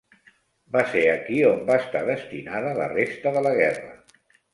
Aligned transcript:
Va 0.75 0.81
ser 0.93 1.01
aquí 1.09 1.35
on 1.49 1.61
va 1.67 1.75
estar 1.81 2.01
destinada 2.07 2.71
la 2.79 2.87
resta 2.95 3.35
de 3.37 3.45
la 3.49 3.53
guerra. 3.61 3.93